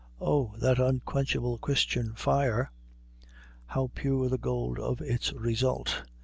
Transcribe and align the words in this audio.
O, 0.19 0.55
that 0.59 0.79
unquenchable 0.79 1.59
Christian 1.59 2.15
fire, 2.15 2.71
how 3.67 3.91
pure 3.93 4.29
the 4.29 4.39
gold 4.39 4.79
of 4.79 4.99
its 4.99 5.31
result! 5.33 6.01